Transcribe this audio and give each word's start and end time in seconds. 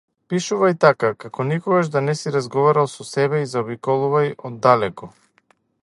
Пишувај 0.33 0.71
така, 0.85 1.11
како 1.23 1.45
никогаш 1.49 1.91
да 1.97 2.03
не 2.07 2.15
си 2.21 2.33
разговарал 2.37 2.91
со 2.95 3.07
себе 3.11 3.43
и 3.45 3.51
заобиколувај 3.53 4.35
оддалеку. 4.51 5.17